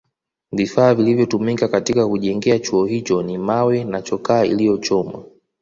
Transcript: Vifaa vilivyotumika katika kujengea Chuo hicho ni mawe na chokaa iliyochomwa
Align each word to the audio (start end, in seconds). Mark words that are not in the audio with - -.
Vifaa 0.51 0.93
vilivyotumika 0.95 1.67
katika 1.67 2.07
kujengea 2.07 2.59
Chuo 2.59 2.85
hicho 2.85 3.21
ni 3.23 3.37
mawe 3.37 3.83
na 3.83 4.01
chokaa 4.01 4.43
iliyochomwa 4.43 5.23